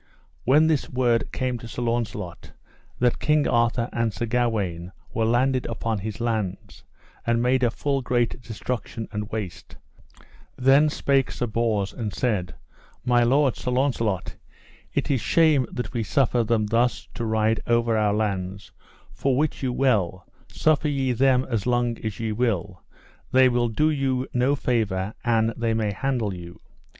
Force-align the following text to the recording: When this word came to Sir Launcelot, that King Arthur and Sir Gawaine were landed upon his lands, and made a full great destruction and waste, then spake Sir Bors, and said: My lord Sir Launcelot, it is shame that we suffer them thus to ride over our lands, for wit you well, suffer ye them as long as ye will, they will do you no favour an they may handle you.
When 0.45 0.65
this 0.65 0.89
word 0.89 1.31
came 1.31 1.59
to 1.59 1.67
Sir 1.67 1.83
Launcelot, 1.83 2.53
that 2.97 3.19
King 3.19 3.47
Arthur 3.47 3.87
and 3.93 4.11
Sir 4.11 4.25
Gawaine 4.25 4.93
were 5.13 5.25
landed 5.25 5.67
upon 5.67 5.99
his 5.99 6.19
lands, 6.19 6.83
and 7.23 7.39
made 7.39 7.61
a 7.61 7.69
full 7.69 8.01
great 8.01 8.41
destruction 8.41 9.07
and 9.11 9.29
waste, 9.29 9.77
then 10.57 10.89
spake 10.89 11.29
Sir 11.29 11.45
Bors, 11.45 11.93
and 11.93 12.11
said: 12.11 12.55
My 13.05 13.21
lord 13.21 13.55
Sir 13.55 13.69
Launcelot, 13.69 14.37
it 14.91 15.11
is 15.11 15.21
shame 15.21 15.67
that 15.71 15.93
we 15.93 16.01
suffer 16.01 16.43
them 16.43 16.65
thus 16.65 17.07
to 17.13 17.23
ride 17.23 17.59
over 17.67 17.95
our 17.95 18.15
lands, 18.15 18.71
for 19.11 19.37
wit 19.37 19.61
you 19.61 19.71
well, 19.71 20.25
suffer 20.49 20.87
ye 20.87 21.11
them 21.11 21.45
as 21.47 21.67
long 21.67 21.99
as 22.03 22.19
ye 22.19 22.31
will, 22.31 22.81
they 23.31 23.47
will 23.47 23.67
do 23.67 23.91
you 23.91 24.27
no 24.33 24.55
favour 24.55 25.13
an 25.23 25.53
they 25.55 25.75
may 25.75 25.91
handle 25.91 26.33
you. 26.33 26.59